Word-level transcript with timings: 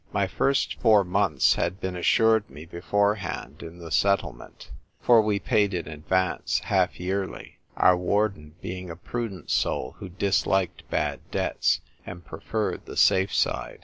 My 0.11 0.25
first 0.25 0.79
four 0.79 1.03
months 1.03 1.53
had 1.53 1.79
been 1.79 1.95
assured 1.95 2.45
ine 2.49 2.65
beforehand 2.67 3.61
in 3.61 3.77
the 3.77 3.91
Settlement; 3.91 4.71
for 4.99 5.21
we 5.21 5.37
paid 5.37 5.75
in 5.75 5.87
advance, 5.87 6.57
half 6.57 6.99
yearly, 6.99 7.59
our 7.77 7.95
Warden 7.95 8.55
being 8.61 8.89
a 8.89 8.95
prudent 8.95 9.51
soul 9.51 9.95
who 9.99 10.09
disliked 10.09 10.89
bad 10.89 11.19
debts, 11.29 11.81
and 12.03 12.25
preferred 12.25 12.87
the 12.87 12.97
safe 12.97 13.31
side. 13.31 13.79